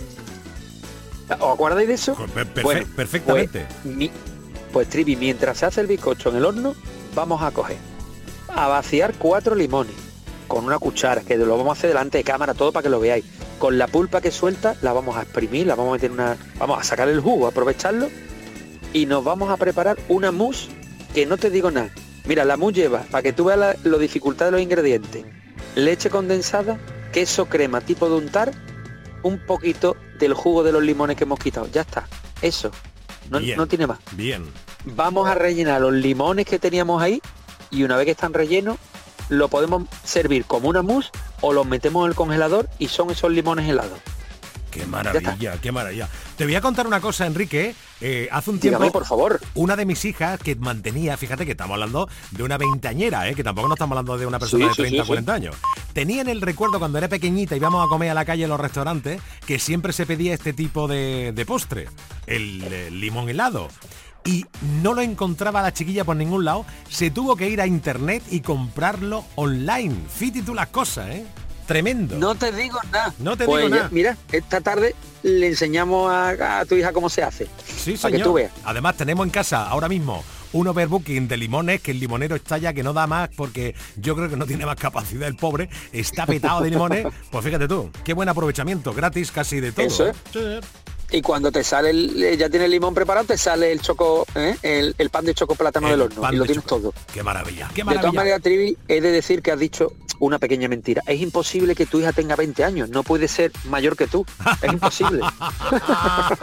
¿Os 1.39 1.53
acordáis 1.53 1.87
de 1.87 1.93
eso? 1.93 2.15
Perfe- 2.15 2.61
Bueno, 2.63 2.85
perfectamente. 2.95 3.65
Pues, 3.83 3.95
mi- 3.95 4.11
pues 4.73 4.89
Trivi, 4.89 5.15
mientras 5.15 5.57
se 5.57 5.65
hace 5.65 5.81
el 5.81 5.87
bizcocho 5.87 6.29
en 6.29 6.35
el 6.37 6.45
horno, 6.45 6.75
vamos 7.15 7.41
a 7.41 7.51
coger, 7.51 7.77
a 8.49 8.67
vaciar 8.67 9.13
cuatro 9.17 9.55
limones 9.55 9.95
con 10.47 10.65
una 10.65 10.77
cuchara, 10.79 11.21
que 11.21 11.37
lo 11.37 11.57
vamos 11.57 11.69
a 11.69 11.79
hacer 11.79 11.89
delante 11.89 12.17
de 12.17 12.23
cámara, 12.25 12.53
todo 12.53 12.71
para 12.73 12.83
que 12.83 12.89
lo 12.89 12.99
veáis. 12.99 13.23
Con 13.61 13.77
la 13.77 13.85
pulpa 13.85 14.21
que 14.21 14.31
suelta, 14.31 14.75
la 14.81 14.91
vamos 14.91 15.17
a 15.17 15.21
exprimir, 15.21 15.67
la 15.67 15.75
vamos 15.75 15.91
a 15.91 15.93
meter 15.93 16.09
una. 16.09 16.35
Vamos 16.57 16.79
a 16.79 16.83
sacar 16.83 17.07
el 17.07 17.19
jugo, 17.19 17.45
aprovecharlo. 17.45 18.09
Y 18.91 19.05
nos 19.05 19.23
vamos 19.23 19.51
a 19.51 19.57
preparar 19.57 19.99
una 20.07 20.31
mousse 20.31 20.69
que 21.13 21.27
no 21.27 21.37
te 21.37 21.51
digo 21.51 21.69
nada. 21.69 21.91
Mira, 22.25 22.43
la 22.43 22.57
mousse 22.57 22.77
lleva, 22.77 23.03
para 23.11 23.21
que 23.21 23.33
tú 23.33 23.45
veas 23.45 23.77
la, 23.83 23.97
dificultad 23.99 24.47
de 24.47 24.53
los 24.53 24.61
ingredientes, 24.61 25.25
leche 25.75 26.09
condensada, 26.09 26.79
queso 27.13 27.45
crema 27.49 27.81
tipo 27.81 28.09
de 28.09 28.15
untar, 28.15 28.51
un 29.21 29.37
poquito 29.37 29.95
del 30.17 30.33
jugo 30.33 30.63
de 30.63 30.71
los 30.71 30.81
limones 30.81 31.15
que 31.15 31.25
hemos 31.25 31.37
quitado. 31.37 31.69
Ya 31.71 31.81
está. 31.81 32.07
Eso. 32.41 32.71
No, 33.29 33.37
Bien. 33.37 33.57
no 33.57 33.67
tiene 33.67 33.85
más. 33.85 33.99
Bien. 34.13 34.43
Vamos 34.85 35.29
a 35.29 35.35
rellenar 35.35 35.81
los 35.81 35.93
limones 35.93 36.47
que 36.47 36.57
teníamos 36.57 36.99
ahí 36.99 37.21
y 37.69 37.83
una 37.83 37.95
vez 37.95 38.05
que 38.05 38.11
están 38.13 38.33
rellenos 38.33 38.77
lo 39.31 39.47
podemos 39.47 39.83
servir 40.03 40.43
como 40.45 40.67
una 40.69 40.81
mousse 40.81 41.09
o 41.39 41.53
los 41.53 41.65
metemos 41.65 42.03
en 42.03 42.09
el 42.09 42.15
congelador 42.15 42.69
y 42.79 42.89
son 42.89 43.09
esos 43.11 43.31
limones 43.31 43.67
helados. 43.67 43.97
Qué 44.69 44.85
maravilla, 44.85 45.57
qué 45.61 45.71
maravilla. 45.71 46.07
Te 46.37 46.45
voy 46.45 46.55
a 46.55 46.61
contar 46.61 46.87
una 46.87 47.01
cosa, 47.01 47.25
Enrique. 47.25 47.75
Eh, 47.99 48.29
hace 48.31 48.49
un 48.49 48.59
tiempo, 48.59 48.79
Dígame, 48.79 48.91
por 48.91 49.05
favor. 49.05 49.39
una 49.53 49.75
de 49.75 49.85
mis 49.85 50.03
hijas 50.05 50.39
que 50.39 50.55
mantenía, 50.55 51.17
fíjate 51.17 51.45
que 51.45 51.51
estamos 51.51 51.73
hablando 51.75 52.07
de 52.31 52.43
una 52.43 52.57
veintañera, 52.57 53.27
¿eh? 53.29 53.35
que 53.35 53.43
tampoco 53.43 53.67
no 53.67 53.73
estamos 53.75 53.97
hablando 53.97 54.17
de 54.17 54.25
una 54.25 54.39
persona 54.39 54.63
Sí, 54.63 54.69
de 54.69 54.73
sí, 54.75 54.81
30, 54.81 54.97
sí, 54.97 55.01
sí. 55.03 55.07
40 55.07 55.33
años. 55.33 55.55
Tenía 55.93 56.21
en 56.21 56.29
el 56.29 56.41
recuerdo 56.41 56.79
cuando 56.79 56.97
era 56.97 57.09
pequeñita 57.09 57.55
y 57.55 57.57
íbamos 57.59 57.85
a 57.85 57.89
comer 57.89 58.09
a 58.11 58.13
la 58.13 58.23
calle 58.25 58.43
en 58.45 58.49
los 58.49 58.59
restaurantes, 58.59 59.21
que 59.45 59.59
siempre 59.59 59.91
se 59.93 60.05
pedía 60.05 60.33
este 60.33 60.53
tipo 60.53 60.87
de, 60.87 61.31
de 61.35 61.45
postre, 61.45 61.87
el, 62.25 62.99
limón 62.99 63.29
helado. 63.29 63.67
Y 64.23 64.45
no 64.83 64.93
lo 64.93 65.01
encontraba 65.01 65.61
la 65.61 65.73
chiquilla 65.73 66.03
por 66.05 66.15
ningún 66.15 66.45
lado, 66.45 66.65
se 66.89 67.09
tuvo 67.09 67.35
que 67.35 67.49
ir 67.49 67.59
a 67.61 67.67
internet 67.67 68.21
y 68.29 68.41
comprarlo 68.41 69.25
online. 69.35 69.95
Fíjate 70.13 70.43
tú 70.43 70.53
las 70.53 70.67
cosas, 70.67 71.09
¿eh? 71.09 71.25
Tremendo. 71.65 72.17
No 72.17 72.35
te 72.35 72.51
digo 72.51 72.77
nada. 72.91 73.13
No 73.19 73.37
te 73.37 73.45
Pues 73.45 73.63
digo 73.65 73.75
nada. 73.75 73.89
Mira, 73.91 74.17
esta 74.31 74.61
tarde 74.61 74.93
le 75.23 75.47
enseñamos 75.47 76.11
a, 76.11 76.59
a 76.59 76.65
tu 76.65 76.75
hija 76.75 76.91
cómo 76.91 77.09
se 77.09 77.23
hace. 77.23 77.47
Sí, 77.65 77.93
Para 77.93 78.11
que 78.11 78.17
señor. 78.17 78.23
tú 78.27 78.33
veas. 78.33 78.51
Además 78.65 78.97
tenemos 78.97 79.25
en 79.25 79.31
casa 79.31 79.67
ahora 79.67 79.87
mismo 79.87 80.23
un 80.53 80.67
overbooking 80.67 81.29
de 81.29 81.37
limones 81.37 81.79
que 81.81 81.91
el 81.91 81.99
limonero 82.01 82.35
está 82.35 82.57
ya 82.57 82.73
que 82.73 82.83
no 82.83 82.91
da 82.91 83.07
más 83.07 83.29
porque 83.37 83.73
yo 83.95 84.17
creo 84.17 84.29
que 84.29 84.35
no 84.35 84.45
tiene 84.45 84.65
más 84.65 84.75
capacidad 84.75 85.25
el 85.29 85.37
pobre, 85.37 85.69
está 85.93 86.25
petado 86.25 86.61
de 86.61 86.71
limones. 86.71 87.07
Pues 87.31 87.45
fíjate 87.45 87.67
tú, 87.69 87.89
qué 88.03 88.13
buen 88.13 88.27
aprovechamiento, 88.27 88.93
gratis 88.93 89.31
casi 89.31 89.61
de 89.61 89.71
todo. 89.71 89.85
Eso 89.85 90.07
es. 90.07 90.17
Y 91.13 91.21
cuando 91.21 91.51
te 91.51 91.63
sale, 91.63 91.89
el, 91.89 92.23
eh, 92.23 92.37
ya 92.37 92.49
tiene 92.49 92.65
el 92.65 92.71
limón 92.71 92.93
preparado, 92.93 93.25
te 93.27 93.37
sale 93.37 93.71
el 93.71 93.81
choco, 93.81 94.25
¿eh? 94.35 94.55
el, 94.61 94.95
el 94.97 95.09
pan 95.09 95.25
de 95.25 95.33
choco 95.33 95.55
plátano 95.55 95.87
El 95.87 95.91
del 95.93 96.01
horno 96.03 96.31
y 96.31 96.35
lo 96.37 96.43
de 96.43 96.47
tienes 96.47 96.65
choco- 96.65 96.81
todo. 96.81 96.93
Qué 97.13 97.21
maravilla, 97.21 97.67
qué 97.73 97.75
De 97.75 97.81
todas 97.83 97.95
maravilla. 97.95 98.13
maneras, 98.19 98.41
Trivi, 98.41 98.77
he 98.87 99.01
de 99.01 99.11
decir 99.11 99.41
que 99.41 99.51
has 99.51 99.59
dicho 99.59 99.91
una 100.19 100.39
pequeña 100.39 100.67
mentira. 100.69 101.01
Es 101.07 101.19
imposible 101.19 101.75
que 101.75 101.85
tu 101.85 101.99
hija 101.99 102.13
tenga 102.13 102.35
20 102.35 102.63
años, 102.63 102.89
no 102.89 103.03
puede 103.03 103.27
ser 103.27 103.51
mayor 103.65 103.97
que 103.97 104.07
tú. 104.07 104.25
Es 104.61 104.71
imposible. 104.71 105.21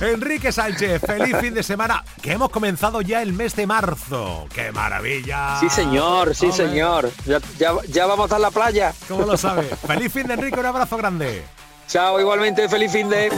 Enrique 0.00 0.50
Sánchez, 0.52 1.00
feliz 1.06 1.36
fin 1.40 1.54
de 1.54 1.62
semana, 1.62 2.04
que 2.20 2.32
hemos 2.32 2.50
comenzado 2.50 3.00
ya 3.02 3.22
el 3.22 3.32
mes 3.32 3.54
de 3.56 3.66
marzo. 3.66 4.46
¡Qué 4.54 4.72
maravilla! 4.72 5.58
Sí, 5.60 5.68
señor, 5.70 6.34
sí, 6.34 6.46
Hombre, 6.46 6.66
señor. 6.68 7.10
Ya, 7.26 7.38
ya, 7.58 7.72
ya 7.88 8.06
vamos 8.06 8.30
a 8.32 8.38
la 8.38 8.50
playa. 8.50 8.92
¿Cómo 9.08 9.24
lo 9.24 9.36
sabes? 9.36 9.66
feliz 9.86 10.12
fin 10.12 10.26
de 10.26 10.34
Enrique, 10.34 10.58
un 10.58 10.66
abrazo 10.66 10.96
grande. 10.96 11.44
Chao, 11.86 12.18
igualmente, 12.18 12.68
feliz 12.68 12.90
fin 12.90 13.08
de... 13.08 13.30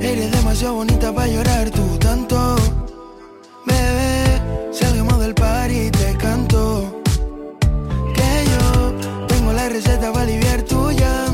Eres 0.00 0.32
demasiado 0.32 0.74
bonita 0.74 1.12
para 1.12 1.26
llorar 1.26 1.70
tú 1.70 1.98
tanto. 1.98 2.56
Bebé, 3.66 4.40
salgamos 4.72 5.18
del 5.18 5.34
par 5.34 5.70
y 5.70 5.90
te 5.90 6.16
canto. 6.16 7.02
Que 8.14 8.44
yo 8.50 9.26
tengo 9.26 9.52
la 9.52 9.68
receta 9.68 10.12
para 10.12 10.24
aliviar 10.24 10.62
tu 10.62 10.90
llanto. 10.90 11.33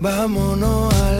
Vámonos 0.00 0.94
a 0.94 1.19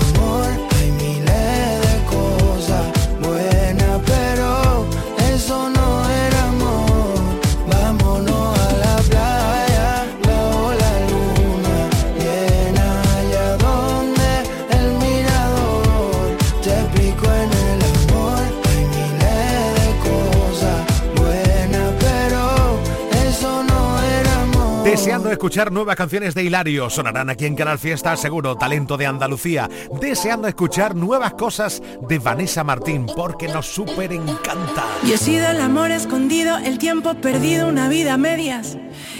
Deseando 24.83 25.31
escuchar 25.31 25.71
nuevas 25.71 25.95
canciones 25.95 26.33
de 26.33 26.43
Hilario, 26.43 26.89
sonarán 26.89 27.29
aquí 27.29 27.45
en 27.45 27.55
Canal 27.55 27.77
Fiesta, 27.77 28.17
seguro, 28.17 28.55
talento 28.55 28.97
de 28.97 29.05
Andalucía. 29.05 29.69
Deseando 30.01 30.47
escuchar 30.47 30.95
nuevas 30.95 31.33
cosas 31.33 31.83
de 32.09 32.17
Vanessa 32.17 32.63
Martín, 32.63 33.05
porque 33.05 33.47
nos 33.47 33.67
súper 33.67 34.11
encanta. 34.11 34.83
Yo 35.03 35.13
he 35.13 35.17
sido 35.17 35.47
el 35.49 35.61
amor 35.61 35.91
escondido, 35.91 36.57
el 36.57 36.79
tiempo 36.79 37.13
perdido, 37.13 37.67
una 37.67 37.89
vida 37.89 38.15
a 38.15 38.17
medias. 38.17 38.77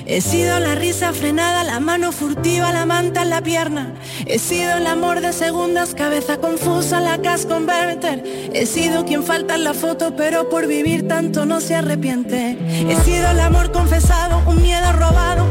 He 0.08 0.22
sido 0.22 0.60
la 0.60 0.74
risa 0.74 1.14
frenada, 1.14 1.64
la 1.64 1.80
mano 1.80 2.12
furtiva, 2.12 2.72
la 2.72 2.88
manta 2.88 3.22
en 3.22 3.30
la 3.30 3.42
pierna. 3.42 3.94
He 4.26 4.40
sido 4.40 4.74
el 4.78 4.88
amor 4.88 5.22
de 5.22 5.32
segundas, 5.32 5.94
cabeza 5.94 6.38
confusa, 6.38 7.00
la 7.00 7.22
cash 7.22 7.46
converter. 7.46 8.24
He 8.54 8.66
sido 8.66 9.06
quien 9.06 9.24
falta 9.24 9.56
en 9.56 9.64
la 9.64 9.74
foto, 9.74 10.16
pero 10.16 10.50
por 10.50 10.68
vivir 10.68 11.08
tanto 11.08 11.46
no 11.46 11.62
se 11.62 11.76
arrepiente. 11.76 12.58
He 12.90 12.96
sido 13.04 13.30
el 13.30 13.40
amor 13.40 13.72
confesado, 13.72 14.42
un 14.50 14.62
miedo 14.62 14.92
robado, 14.94 15.51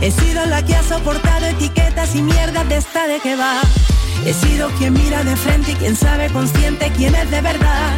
He 0.00 0.10
sido 0.10 0.44
la 0.46 0.62
que 0.62 0.74
ha 0.74 0.82
soportado 0.82 1.46
etiquetas 1.46 2.14
y 2.14 2.22
mierdas 2.22 2.68
de 2.68 2.76
esta 2.76 3.06
de 3.06 3.18
que 3.20 3.34
va. 3.34 3.60
He 4.24 4.34
sido 4.34 4.68
quien 4.78 4.92
mira 4.92 5.24
de 5.24 5.36
frente 5.36 5.72
y 5.72 5.74
quien 5.74 5.96
sabe 5.96 6.28
consciente 6.30 6.92
quién 6.96 7.14
es 7.14 7.30
de 7.30 7.40
verdad. 7.40 7.92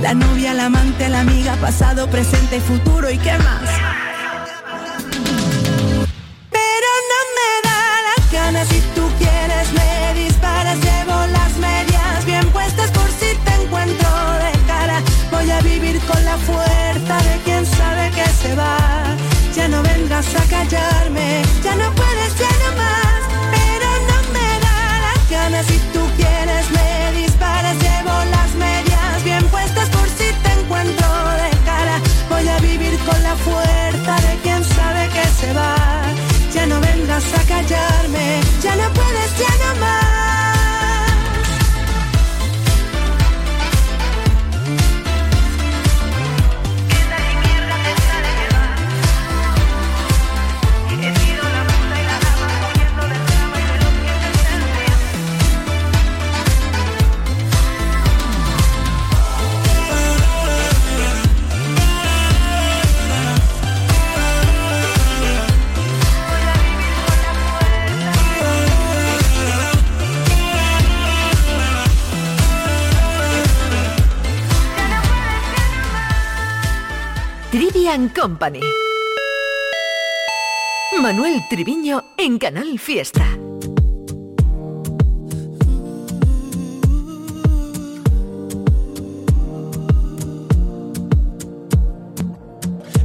La 0.00 0.14
novia, 0.14 0.54
la 0.54 0.66
amante, 0.66 1.08
la 1.08 1.20
amiga, 1.20 1.56
pasado, 1.56 2.08
presente 2.08 2.56
y 2.56 2.60
futuro 2.60 3.10
y 3.10 3.18
qué 3.18 3.36
más. 3.38 3.89
Vendrás 20.20 20.34
a 20.34 20.48
callarme, 20.48 21.42
ya 21.62 21.76
no 21.76 21.99
Company. 77.90 78.60
Manuel 81.02 81.42
Triviño 81.50 82.04
en 82.16 82.38
Canal 82.38 82.78
Fiesta. 82.78 83.26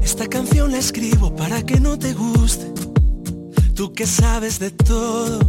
Esta 0.04 0.28
canción 0.28 0.72
la 0.72 0.78
escribo 0.78 1.36
para 1.36 1.64
que 1.64 1.80
no 1.80 1.98
te 1.98 2.14
guste. 2.14 2.72
Tú 3.74 3.92
que 3.92 4.06
sabes 4.06 4.60
de 4.60 4.70
todo, 4.70 5.40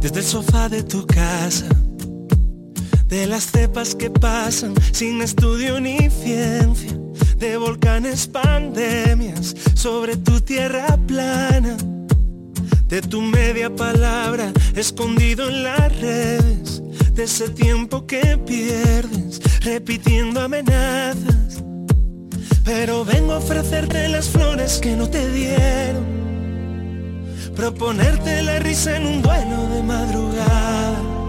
desde 0.00 0.20
el 0.20 0.24
sofá 0.24 0.68
de 0.68 0.84
tu 0.84 1.04
casa. 1.08 1.66
De 3.06 3.26
las 3.26 3.50
cepas 3.50 3.96
que 3.96 4.10
pasan 4.10 4.74
sin 4.92 5.20
estudio 5.22 5.80
ni 5.80 6.08
ciencia. 6.08 6.96
De 7.36 7.56
volcanes, 7.56 7.79
pandemias, 8.32 9.54
sobre 9.74 10.16
tu 10.16 10.40
tierra 10.40 10.96
plana. 11.06 11.76
De 12.86 13.00
tu 13.00 13.20
media 13.20 13.74
palabra 13.74 14.52
escondido 14.74 15.48
en 15.48 15.62
las 15.62 16.00
redes. 16.00 16.82
De 17.12 17.24
ese 17.24 17.48
tiempo 17.50 18.06
que 18.06 18.38
pierdes 18.38 19.40
repitiendo 19.62 20.40
amenazas 20.40 21.40
pero 22.70 23.04
vengo 23.04 23.32
a 23.32 23.38
ofrecerte 23.38 24.08
las 24.08 24.28
flores 24.28 24.78
que 24.78 24.94
no 24.94 25.08
te 25.10 25.28
dieron. 25.32 26.06
Proponerte 27.56 28.42
la 28.42 28.60
risa 28.60 28.96
en 28.96 29.06
un 29.06 29.22
vuelo 29.22 29.68
de 29.74 29.82
madrugada. 29.82 31.19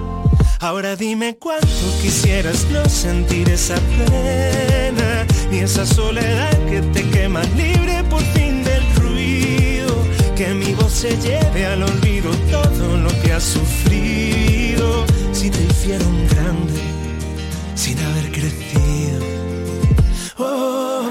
Ahora 0.61 0.95
dime 0.95 1.37
cuánto 1.37 1.67
quisieras 2.03 2.67
no 2.69 2.87
sentir 2.87 3.49
esa 3.49 3.73
pena, 3.97 5.25
ni 5.49 5.57
esa 5.57 5.87
soledad 5.87 6.55
que 6.69 6.81
te 6.93 7.09
quema 7.09 7.41
libre 7.57 8.03
por 8.11 8.21
fin 8.35 8.63
del 8.63 8.83
ruido. 8.97 9.95
Que 10.35 10.53
mi 10.53 10.75
voz 10.75 10.91
se 10.91 11.17
lleve 11.17 11.65
al 11.65 11.81
olvido 11.81 12.29
todo 12.51 12.95
lo 12.95 13.09
que 13.23 13.33
has 13.33 13.43
sufrido. 13.43 15.03
Si 15.33 15.49
te 15.49 15.63
hicieron 15.63 16.27
grande 16.27 16.79
sin 17.73 17.97
haber 17.97 18.31
crecido. 18.31 19.19
Oh, 20.37 21.10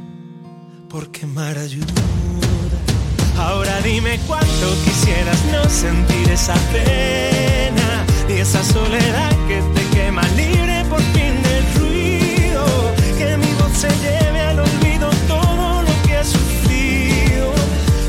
por 0.91 1.09
quemar 1.09 1.57
ayuda. 1.57 2.01
Ahora 3.37 3.79
dime 3.81 4.19
cuánto 4.27 4.67
quisieras 4.83 5.39
no 5.45 5.63
sentir 5.69 6.29
esa 6.29 6.53
pena 6.73 8.05
y 8.27 8.33
esa 8.33 8.61
soledad 8.63 9.31
que 9.47 9.61
te 9.73 9.83
quema 9.95 10.23
libre 10.35 10.83
por 10.89 11.01
fin 11.13 11.33
del 11.47 11.63
ruido. 11.79 12.65
Que 13.17 13.37
mi 13.37 13.53
voz 13.53 13.71
se 13.77 13.89
lleve 14.03 14.41
al 14.41 14.59
olvido 14.59 15.09
todo 15.29 15.81
lo 15.81 15.93
que 16.05 16.17
has 16.17 16.27
sufrido. 16.27 17.53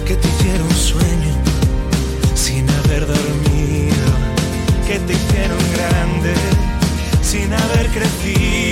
Que 0.05 0.16
te 0.16 0.28
hicieron 0.28 0.70
sueño 0.70 1.35
sin 2.35 2.68
haber 2.68 3.07
dormido. 3.07 4.09
Que 4.89 4.99
te 4.99 5.12
hicieron 5.12 5.62
grande 5.76 6.35
sin 7.22 7.53
haber 7.53 7.87
crecido. 7.89 8.72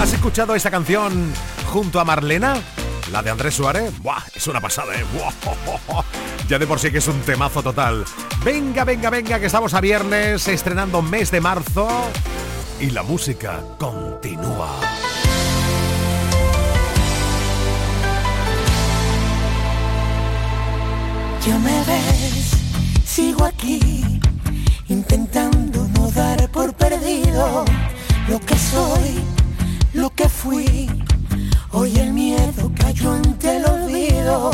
¿Has 0.00 0.12
escuchado 0.12 0.54
esta 0.54 0.70
canción 0.70 1.32
junto 1.72 1.98
a 1.98 2.04
Marlena? 2.04 2.54
La 3.10 3.22
de 3.22 3.30
Andrés 3.30 3.54
Suárez. 3.54 3.92
Buah, 4.00 4.22
es 4.34 4.46
una 4.46 4.60
pasada, 4.60 4.94
¿eh? 4.94 5.04
Buah, 5.12 6.04
Ya 6.48 6.58
de 6.58 6.66
por 6.66 6.78
sí 6.78 6.92
que 6.92 6.98
es 6.98 7.08
un 7.08 7.20
temazo 7.22 7.62
total. 7.62 8.04
Venga, 8.44 8.84
venga, 8.84 9.10
venga, 9.10 9.40
que 9.40 9.46
estamos 9.46 9.74
a 9.74 9.80
viernes, 9.80 10.46
estrenando 10.46 11.02
mes 11.02 11.30
de 11.30 11.40
marzo. 11.40 11.88
Y 12.78 12.90
la 12.90 13.02
música 13.02 13.60
continúa. 13.78 14.68
Ya 21.44 21.58
me 21.58 21.78
ves, 21.84 22.50
sigo 23.04 23.44
aquí, 23.44 24.20
intentando 24.88 25.88
no 25.96 26.10
dar 26.10 26.48
por 26.50 26.74
perdido 26.74 27.64
lo 28.28 28.40
que 28.40 28.56
soy, 28.56 29.20
lo 29.92 30.10
que 30.10 30.28
fui. 30.28 30.88
Hoy 31.72 31.96
el 31.98 32.12
miedo 32.12 32.70
cayó 32.78 33.12
ante 33.12 33.56
el 33.56 33.64
olvido. 33.66 34.50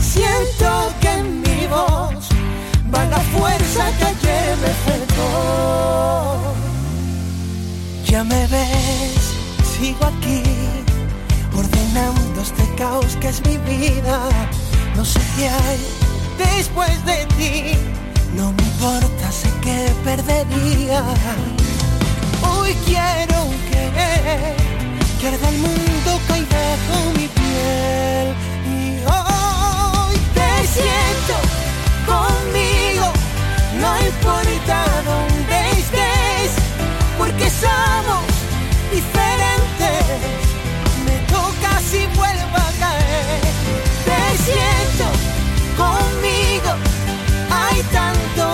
Siento 0.00 0.92
que 1.00 1.08
en 1.08 1.40
mi 1.40 1.66
voz 1.66 2.28
va 2.94 3.04
la 3.06 3.20
fuerza 3.34 3.84
que 3.98 4.56
me 4.62 4.72
faltó. 4.86 6.54
Ya 8.06 8.22
me 8.24 8.46
ves, 8.46 9.22
sigo 9.78 10.04
aquí, 10.04 10.42
ordenando 11.56 12.42
este 12.42 12.64
caos 12.76 13.16
que 13.20 13.28
es 13.28 13.44
mi 13.46 13.56
vida. 13.58 14.20
No 14.96 15.04
sé 15.04 15.20
qué 15.36 15.48
hay 15.48 15.80
después 16.56 17.04
de 17.06 17.26
ti, 17.36 17.72
no 18.36 18.52
me 18.52 18.62
importa, 18.62 19.32
sé 19.32 19.48
que 19.62 19.90
perdería. 20.04 21.02
Hoy 22.62 22.76
quiero 22.86 23.38
que, 23.68 23.82
que 25.20 25.26
arda 25.26 25.48
el 25.48 25.58
mundo 25.58 26.20
caiga 26.28 26.62
bajo 26.88 27.10
mi 27.18 27.26
piel. 27.26 28.26
Y 28.70 29.02
hoy 29.04 30.16
te 30.32 30.50
siento 30.76 31.34
conmigo, 32.06 33.06
no 33.80 33.90
importa 34.06 34.76
dónde 35.10 35.56
estés, 35.72 36.52
porque 37.18 37.50
somos 37.50 38.22
diferentes. 38.92 40.04
Me 41.04 41.16
toca 41.34 41.80
si 41.90 42.06
vuelvo 42.14 42.56
a 42.56 42.70
caer. 42.78 43.42
Te 44.08 44.22
siento 44.46 45.06
conmigo, 45.76 46.70
hay 47.50 47.82
tanto 47.98 48.44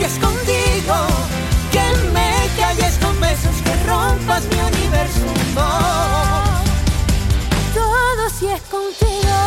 si 0.00 0.06
es 0.06 0.18
contigo, 0.18 0.94
que 1.70 2.08
me 2.14 2.48
calles 2.56 2.98
con 3.02 3.20
besos, 3.20 3.54
que 3.62 3.74
rompas 3.86 4.44
mi 4.46 4.58
universo. 4.58 5.26
Todo 7.74 8.30
si 8.30 8.46
es 8.46 8.62
contigo, 8.62 9.38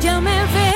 ya 0.00 0.20
me 0.20 0.44
ves. 0.54 0.75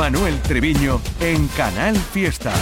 Manuel 0.00 0.40
Treviño 0.40 0.98
en 1.20 1.46
Canal 1.48 1.94
Fiesta. 1.94 2.54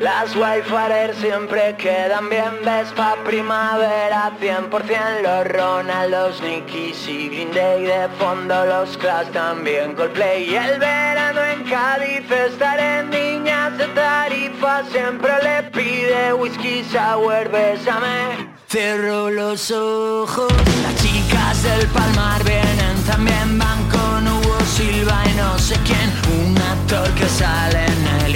Las 0.00 0.34
Wayfarer 0.34 1.14
siempre 1.14 1.76
quedan 1.76 2.28
bien, 2.28 2.50
ves 2.64 2.88
Vespa 2.88 3.14
primavera 3.24 4.32
100% 4.40 5.22
Los 5.22 5.46
Ronald, 5.52 6.10
los 6.10 6.42
Nikis 6.42 7.06
y 7.06 7.28
Green 7.28 7.52
Day 7.52 7.84
De 7.84 8.08
fondo 8.18 8.66
los 8.66 8.98
Clash 8.98 9.28
también 9.28 9.94
Coldplay 9.94 10.50
Y 10.50 10.56
el 10.56 10.80
verano 10.80 11.44
en 11.44 11.62
Cádiz 11.62 12.28
estaré 12.28 12.98
en 12.98 13.10
Niñas 13.10 13.78
de 13.78 13.86
Tarifa 13.86 14.82
Siempre 14.90 15.30
le 15.44 15.62
pide 15.70 16.32
whisky 16.32 16.82
sour, 16.82 17.48
bésame 17.50 18.57
Cierro 18.70 19.30
los 19.30 19.70
ojos, 19.70 20.52
las 20.82 20.94
chicas 21.02 21.62
del 21.62 21.86
palmar 21.86 22.44
vienen, 22.44 23.02
también 23.06 23.58
van 23.58 23.88
con 23.88 24.28
Hugo 24.28 24.58
Silva 24.76 25.22
y 25.24 25.34
no 25.36 25.58
sé 25.58 25.74
quién, 25.86 26.12
un 26.38 26.54
actor 26.58 27.08
que 27.14 27.26
sale 27.30 27.86
en 27.86 28.26
el 28.26 28.27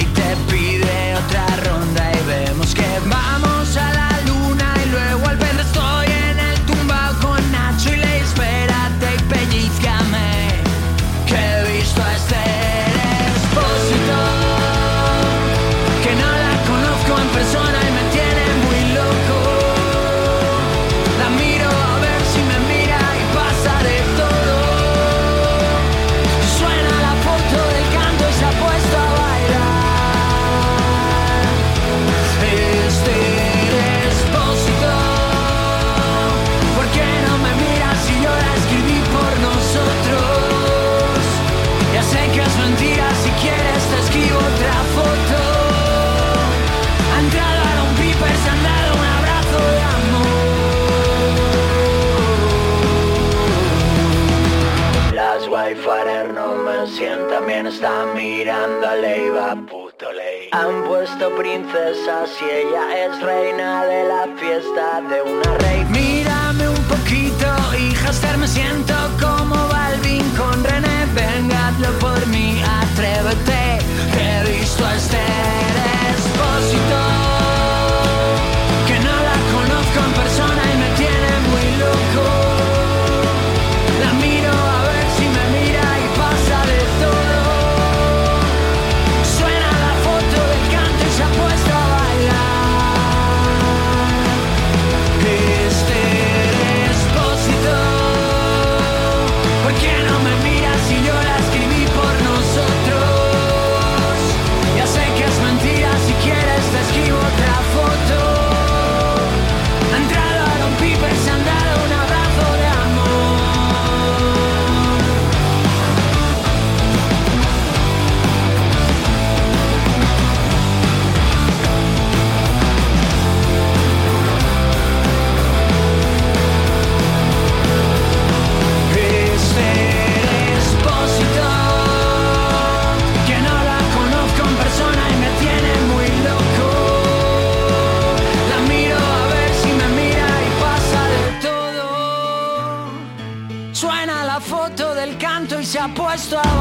toi 146.16 146.51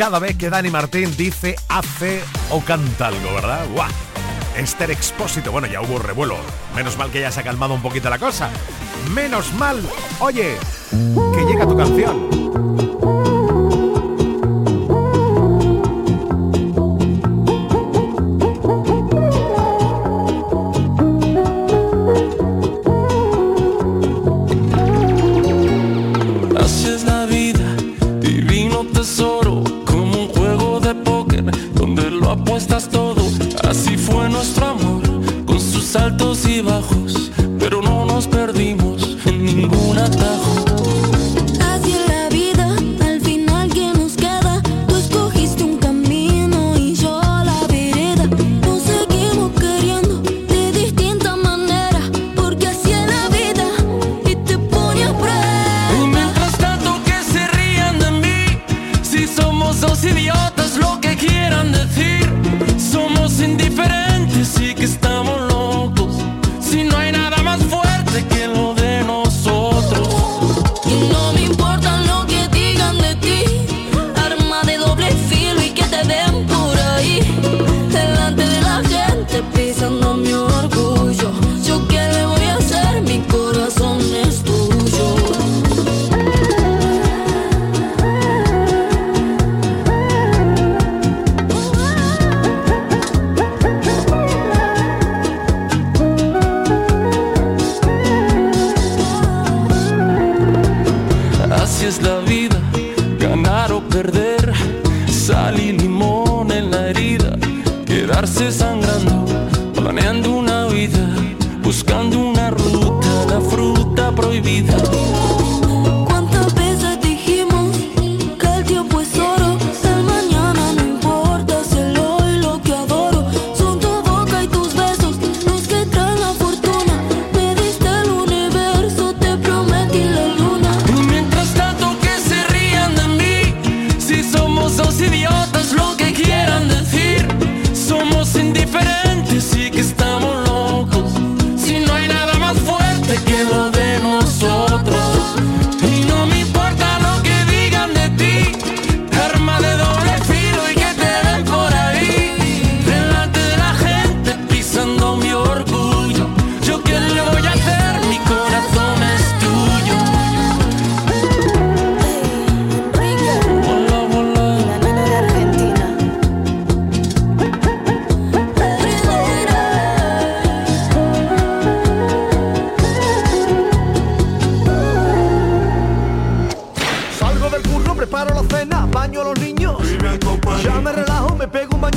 cada 0.00 0.18
vez 0.18 0.38
que 0.38 0.48
Dani 0.48 0.70
Martín 0.70 1.14
dice, 1.14 1.56
hace 1.68 2.22
o 2.48 2.62
canta 2.62 3.08
algo, 3.08 3.34
¿verdad? 3.34 3.66
¡Guau! 3.70 3.90
Esther 4.56 4.90
Expósito, 4.90 5.52
bueno, 5.52 5.66
ya 5.66 5.82
hubo 5.82 5.98
revuelo. 5.98 6.38
Menos 6.74 6.96
mal 6.96 7.10
que 7.10 7.20
ya 7.20 7.30
se 7.30 7.40
ha 7.40 7.42
calmado 7.42 7.74
un 7.74 7.82
poquito 7.82 8.08
la 8.08 8.18
cosa. 8.18 8.48
Menos 9.12 9.52
mal, 9.52 9.78
oye, 10.20 10.56
que 10.90 11.44
llega 11.44 11.68
tu 11.68 11.76
canción. 11.76 12.39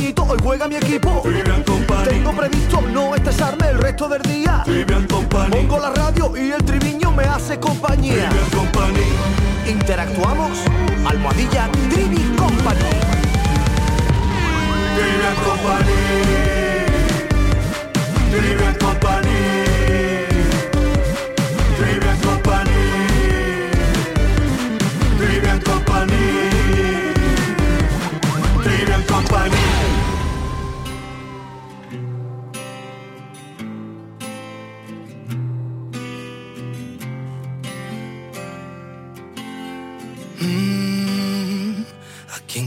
Hoy 0.05 0.37
juega 0.43 0.67
mi 0.67 0.75
equipo. 0.75 1.23
Tengo 2.03 2.31
previsto 2.33 2.81
no 2.81 3.15
estresarme 3.15 3.69
el 3.69 3.77
resto 3.77 4.09
del 4.09 4.21
día. 4.23 4.61
Pongo 5.49 5.79
la 5.79 5.91
radio 5.91 6.33
y 6.35 6.51
el 6.51 6.61
triviño 6.65 7.09
me 7.11 7.23
hace 7.23 7.57
compañía. 7.57 8.29
Interactuamos. 9.65 10.59
Almohadilla 11.05 11.69
Trivi 11.89 12.21
Company. 12.35 12.89
Trivian 14.95 15.35
Company. 15.45 15.93
Company. 18.79 19.32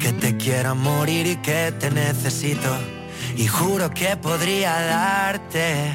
Que 0.00 0.12
te 0.14 0.36
quiero 0.36 0.74
morir 0.74 1.26
y 1.26 1.36
que 1.36 1.72
te 1.78 1.90
necesito. 1.90 2.74
Y 3.36 3.46
juro 3.46 3.90
que 3.90 4.16
podría 4.16 4.72
darte 4.80 5.92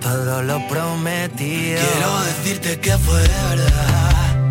todo 0.00 0.42
lo 0.42 0.66
prometido. 0.66 1.80
Quiero 1.80 2.20
decirte 2.24 2.80
que 2.80 2.98
fue 2.98 3.20
verdad. 3.20 4.50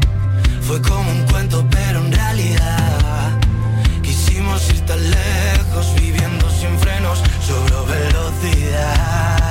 Fue 0.62 0.82
como 0.82 1.12
un 1.12 1.24
cuento, 1.28 1.68
pero 1.70 2.00
en 2.00 2.12
realidad 2.14 3.38
quisimos 4.02 4.70
ir 4.70 4.80
tan 4.86 5.02
lejos, 5.12 5.94
viviendo 5.96 6.50
sin 6.50 6.80
frenos, 6.80 7.22
sobre 7.46 7.76
velocidad. 8.00 9.42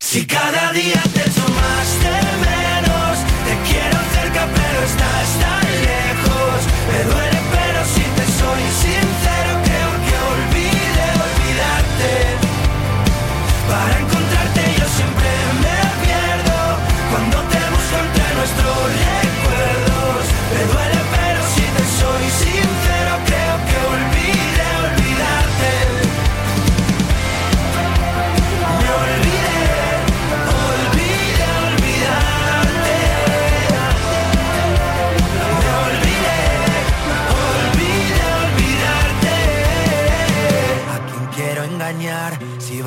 Si 0.00 0.26
cada 0.26 0.72
día 0.72 1.00
te 1.14 1.20
echo 1.20 1.46
más 1.60 1.86
de 2.04 2.20
menos, 2.48 3.18
te 3.46 3.54
quiero 3.68 3.98
cerca, 4.16 4.42
pero 4.58 4.78
estás 4.90 5.28
tan 5.44 5.64
lejos. 5.90 6.58
Me 6.90 6.98
duele, 7.10 7.33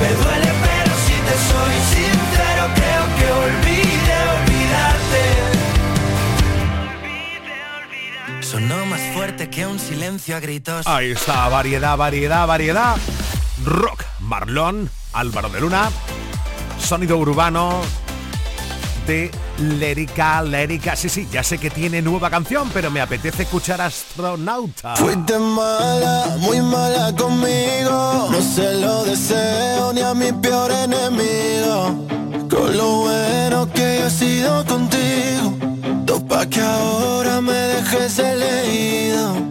Me 0.00 0.08
duele 0.08 0.50
pero 0.62 0.92
si 1.06 1.12
te 1.26 1.34
soy 1.50 1.74
sincero 1.94 2.62
creo 2.74 3.04
que 3.16 3.26
olvide 3.32 4.16
olvidarte. 4.38 5.22
Sonó 8.40 8.86
más 8.86 9.00
fuerte 9.12 9.50
que 9.50 9.66
un 9.66 9.78
silencio 9.78 10.36
a 10.36 10.40
gritos. 10.40 10.86
Ahí 10.86 11.10
está, 11.10 11.48
variedad, 11.48 11.96
variedad, 11.96 12.46
variedad. 12.46 12.96
Rock, 13.64 14.04
Marlón, 14.20 14.90
Álvaro 15.12 15.50
de 15.50 15.60
Luna, 15.60 15.90
sonido 16.78 17.18
urbano 17.18 17.82
de 19.06 19.30
Lérica, 19.58 20.40
Lérica. 20.42 20.96
Sí, 20.96 21.08
sí, 21.08 21.28
ya 21.30 21.42
sé 21.42 21.58
que 21.58 21.68
tiene 21.68 22.00
nueva 22.00 22.30
canción, 22.30 22.70
pero 22.72 22.90
me 22.90 23.00
apetece 23.00 23.42
escuchar 23.42 23.80
Astronauta. 23.80 24.96
Fuiste 24.96 25.38
mala, 25.38 26.36
muy 26.38 26.60
mala 26.62 27.14
conmigo. 27.14 27.59
Sido 34.10 34.64
contigo. 34.64 35.56
Topa 36.04 36.46
que 36.46 36.60
ahora 36.60 37.40
me 37.40 37.52
dejes 37.52 38.18
elegido. 38.18 39.50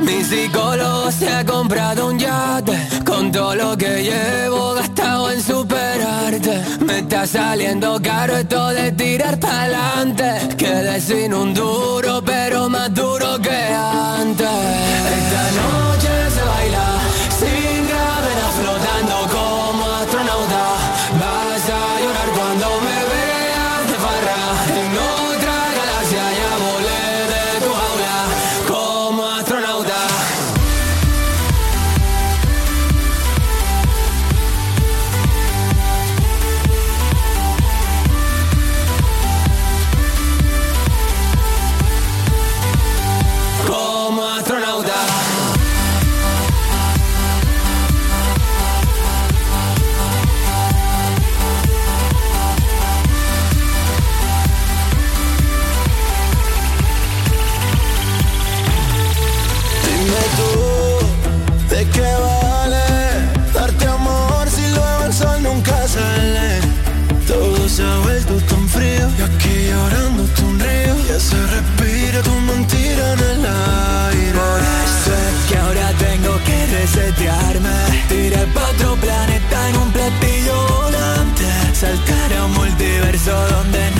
Mi 0.00 0.24
psicólogo 0.24 1.10
se 1.10 1.28
ha 1.28 1.44
comprado 1.44 2.06
un 2.06 2.18
yate 2.18 2.78
Con 3.04 3.30
todo 3.30 3.54
lo 3.54 3.76
que 3.76 4.02
llevo 4.02 4.74
gastado 4.74 5.30
en 5.30 5.42
superarte 5.42 6.62
Me 6.80 7.00
está 7.00 7.26
saliendo 7.26 8.00
caro 8.02 8.36
esto 8.36 8.68
de 8.68 8.92
tirar 8.92 9.38
pa'lante 9.38 10.56
Quedé 10.56 11.00
sin 11.00 11.34
un 11.34 11.52
duro 11.52 12.22
pero 12.24 12.68
más 12.68 12.94
duro 12.94 13.38
que 13.40 13.50
antes 13.50 14.48
Esta 15.18 15.42
noche 15.60 16.19
multiverso 83.20 83.54
donde 83.54 83.90
no 83.92 83.99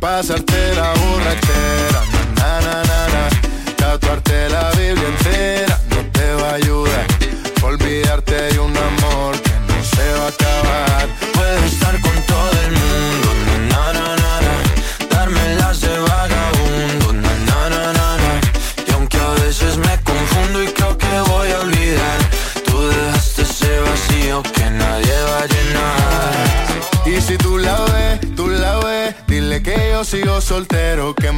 Pasarte 0.00 0.74
la 0.76 0.94
borrachera, 0.94 1.49